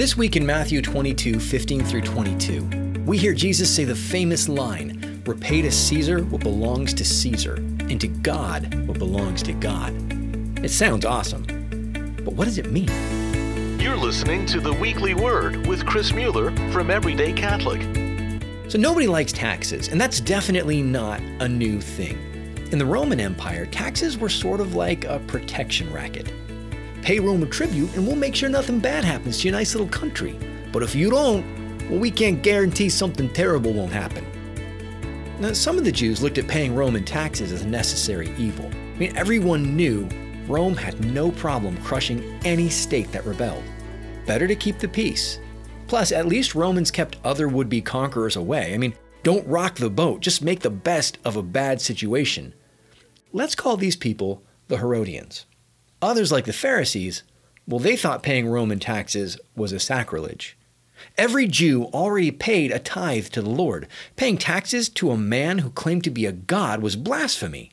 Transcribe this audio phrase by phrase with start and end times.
[0.00, 5.22] This week in Matthew 22, 15 through 22, we hear Jesus say the famous line
[5.26, 9.92] Repay to Caesar what belongs to Caesar, and to God what belongs to God.
[10.64, 11.44] It sounds awesome,
[12.24, 12.88] but what does it mean?
[13.78, 17.82] You're listening to the Weekly Word with Chris Mueller from Everyday Catholic.
[18.70, 22.16] So, nobody likes taxes, and that's definitely not a new thing.
[22.72, 26.32] In the Roman Empire, taxes were sort of like a protection racket.
[27.02, 29.88] Pay Rome a tribute, and we'll make sure nothing bad happens to your nice little
[29.88, 30.38] country.
[30.72, 31.44] But if you don't,
[31.88, 34.26] well, we can't guarantee something terrible won't happen.
[35.40, 38.66] Now, some of the Jews looked at paying Roman taxes as a necessary evil.
[38.66, 40.06] I mean, everyone knew
[40.46, 43.64] Rome had no problem crushing any state that rebelled.
[44.26, 45.40] Better to keep the peace.
[45.86, 48.74] Plus, at least Romans kept other would be conquerors away.
[48.74, 52.54] I mean, don't rock the boat, just make the best of a bad situation.
[53.32, 55.46] Let's call these people the Herodians.
[56.02, 57.22] Others, like the Pharisees,
[57.66, 60.56] well, they thought paying Roman taxes was a sacrilege.
[61.16, 63.86] Every Jew already paid a tithe to the Lord.
[64.16, 67.70] Paying taxes to a man who claimed to be a god was blasphemy.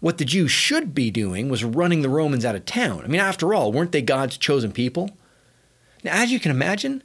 [0.00, 3.02] What the Jews should be doing was running the Romans out of town.
[3.04, 5.10] I mean, after all, weren't they God's chosen people?
[6.02, 7.02] Now, as you can imagine,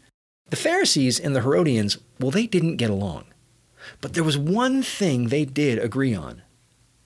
[0.50, 3.26] the Pharisees and the Herodians, well, they didn't get along.
[4.02, 6.42] But there was one thing they did agree on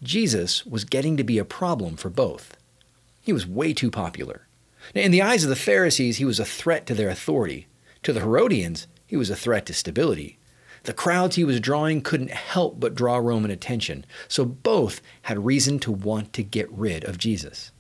[0.01, 2.57] Jesus was getting to be a problem for both.
[3.23, 4.47] He was way too popular.
[4.93, 7.67] In the eyes of the Pharisees, he was a threat to their authority.
[8.03, 10.37] To the Herodians, he was a threat to stability.
[10.83, 15.79] The crowds he was drawing couldn't help but draw Roman attention, so both had reason
[15.79, 17.71] to want to get rid of Jesus.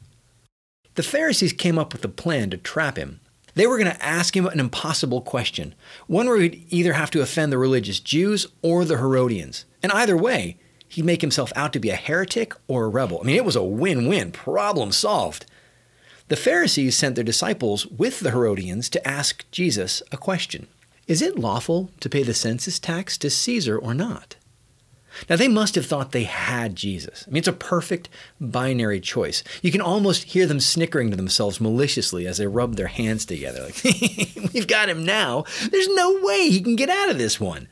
[0.95, 3.19] The Pharisees came up with a plan to trap him.
[3.55, 5.75] They were going to ask him an impossible question,
[6.07, 9.65] one where he'd either have to offend the religious Jews or the Herodians.
[9.83, 10.57] And either way,
[10.93, 13.19] he'd make himself out to be a heretic or a rebel.
[13.21, 15.45] I mean, it was a win win, problem solved.
[16.27, 20.67] The Pharisees sent their disciples with the Herodians to ask Jesus a question
[21.07, 24.35] Is it lawful to pay the census tax to Caesar or not?
[25.29, 27.25] Now, they must have thought they had Jesus.
[27.27, 28.09] I mean, it's a perfect
[28.41, 29.43] binary choice.
[29.61, 33.61] You can almost hear them snickering to themselves maliciously as they rub their hands together,
[33.61, 33.83] like,
[34.53, 35.45] We've got him now.
[35.69, 37.67] There's no way he can get out of this one.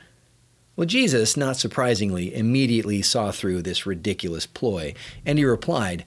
[0.82, 6.06] Well, Jesus, not surprisingly, immediately saw through this ridiculous ploy, and he replied,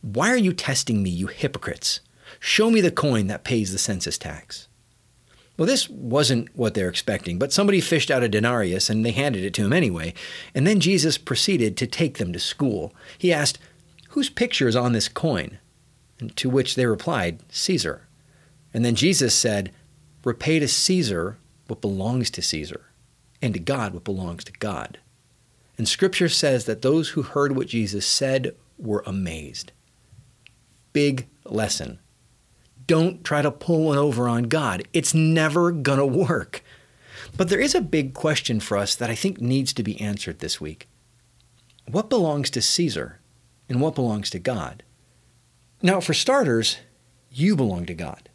[0.00, 2.00] Why are you testing me, you hypocrites?
[2.40, 4.66] Show me the coin that pays the census tax.
[5.56, 9.44] Well, this wasn't what they're expecting, but somebody fished out a denarius and they handed
[9.44, 10.14] it to him anyway.
[10.52, 12.92] And then Jesus proceeded to take them to school.
[13.18, 13.60] He asked,
[14.08, 15.58] Whose picture is on this coin?
[16.18, 18.08] And to which they replied, Caesar.
[18.74, 19.70] And then Jesus said,
[20.24, 21.36] Repay to Caesar
[21.68, 22.87] what belongs to Caesar
[23.40, 24.98] and to God what belongs to God.
[25.76, 29.72] And scripture says that those who heard what Jesus said were amazed.
[30.92, 32.00] Big lesson.
[32.86, 34.82] Don't try to pull one over on God.
[34.92, 36.62] It's never going to work.
[37.36, 40.38] But there is a big question for us that I think needs to be answered
[40.38, 40.88] this week.
[41.86, 43.20] What belongs to Caesar
[43.68, 44.82] and what belongs to God?
[45.82, 46.78] Now, for starters,
[47.30, 48.28] you belong to God.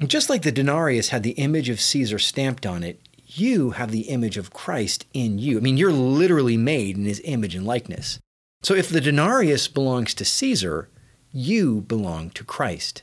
[0.00, 3.00] Just like the denarius had the image of Caesar stamped on it,
[3.38, 5.58] you have the image of Christ in you.
[5.58, 8.18] I mean, you're literally made in his image and likeness.
[8.62, 10.88] So if the denarius belongs to Caesar,
[11.32, 13.02] you belong to Christ.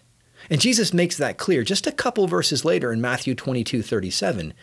[0.49, 4.53] And Jesus makes that clear just a couple verses later in Matthew 22 37.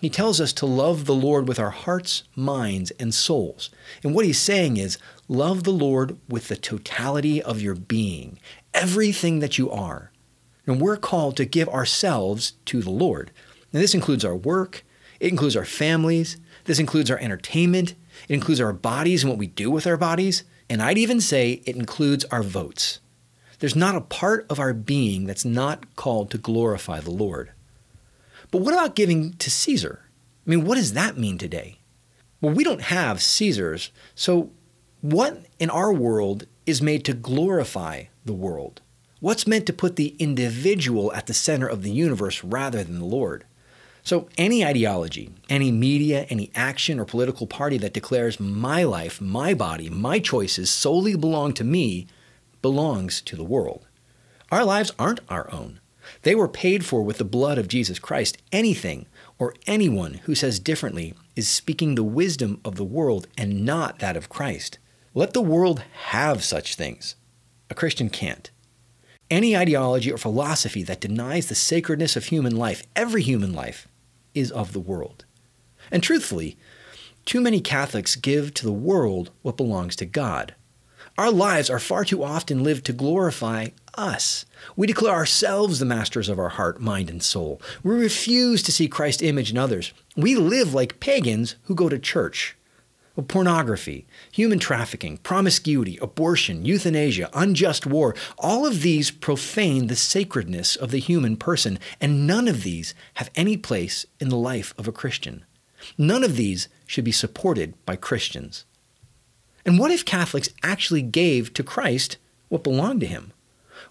[0.00, 3.68] He tells us to love the Lord with our hearts, minds, and souls.
[4.04, 4.96] And what he's saying is,
[5.26, 8.38] love the Lord with the totality of your being,
[8.72, 10.12] everything that you are.
[10.66, 13.32] And we're called to give ourselves to the Lord.
[13.72, 14.84] And this includes our work,
[15.20, 16.36] it includes our families.
[16.64, 17.94] This includes our entertainment.
[18.28, 20.44] It includes our bodies and what we do with our bodies.
[20.70, 23.00] And I'd even say it includes our votes.
[23.58, 27.52] There's not a part of our being that's not called to glorify the Lord.
[28.50, 30.04] But what about giving to Caesar?
[30.46, 31.78] I mean, what does that mean today?
[32.40, 34.50] Well, we don't have Caesars, so
[35.00, 38.80] what in our world is made to glorify the world?
[39.20, 43.04] What's meant to put the individual at the center of the universe rather than the
[43.04, 43.44] Lord?
[44.02, 49.54] So, any ideology, any media, any action or political party that declares my life, my
[49.54, 52.06] body, my choices solely belong to me
[52.62, 53.86] belongs to the world.
[54.50, 55.80] Our lives aren't our own.
[56.22, 58.38] They were paid for with the blood of Jesus Christ.
[58.50, 59.06] Anything
[59.38, 64.16] or anyone who says differently is speaking the wisdom of the world and not that
[64.16, 64.78] of Christ.
[65.14, 67.14] Let the world have such things.
[67.70, 68.50] A Christian can't.
[69.30, 73.86] Any ideology or philosophy that denies the sacredness of human life, every human life,
[74.34, 75.26] is of the world.
[75.90, 76.56] And truthfully,
[77.26, 80.54] too many Catholics give to the world what belongs to God.
[81.18, 84.46] Our lives are far too often lived to glorify us.
[84.76, 87.60] We declare ourselves the masters of our heart, mind, and soul.
[87.82, 89.92] We refuse to see Christ's image in others.
[90.16, 92.56] We live like pagans who go to church.
[93.22, 100.92] Pornography, human trafficking, promiscuity, abortion, euthanasia, unjust war, all of these profane the sacredness of
[100.92, 104.92] the human person, and none of these have any place in the life of a
[104.92, 105.44] Christian.
[105.96, 108.64] None of these should be supported by Christians.
[109.64, 112.18] And what if Catholics actually gave to Christ
[112.48, 113.32] what belonged to him?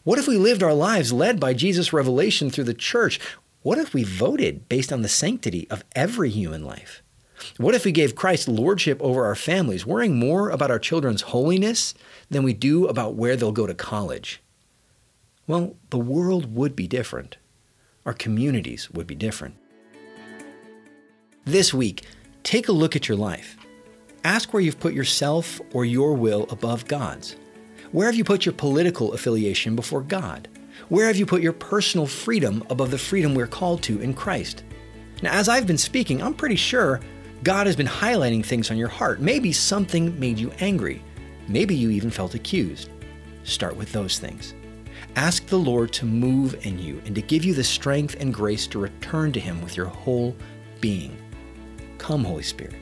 [0.04, 3.20] What if we lived our lives led by Jesus' revelation through the church?
[3.62, 7.04] What if we voted based on the sanctity of every human life?
[7.58, 11.94] What if we gave Christ lordship over our families, worrying more about our children's holiness
[12.30, 14.42] than we do about where they'll go to college?
[15.48, 17.38] Well, the world would be different.
[18.06, 19.56] Our communities would be different.
[21.46, 22.04] This week,
[22.44, 23.56] take a look at your life.
[24.24, 27.38] Ask where you've put yourself or your will above God's.
[27.92, 30.50] Where have you put your political affiliation before God?
[30.90, 34.64] Where have you put your personal freedom above the freedom we're called to in Christ?
[35.22, 37.00] Now, as I've been speaking, I'm pretty sure
[37.44, 39.22] God has been highlighting things on your heart.
[39.22, 41.04] Maybe something made you angry.
[41.48, 42.90] Maybe you even felt accused.
[43.44, 44.54] Start with those things.
[45.16, 48.68] Ask the Lord to move in you and to give you the strength and grace
[48.68, 50.36] to return to Him with your whole
[50.82, 51.16] being.
[51.98, 52.76] Come, Holy Spirit,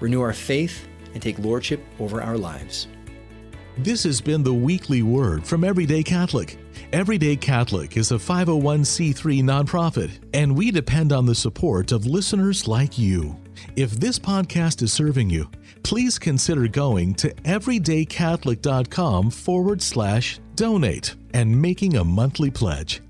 [0.00, 2.88] renew our faith and take lordship over our lives.
[3.78, 6.58] This has been the weekly word from Everyday Catholic.
[6.92, 12.96] Everyday Catholic is a 501c3 nonprofit, and we depend on the support of listeners like
[12.98, 13.36] you.
[13.76, 15.50] If this podcast is serving you,
[15.82, 23.03] please consider going to everydaycatholic.com forward slash donate and making a monthly pledge.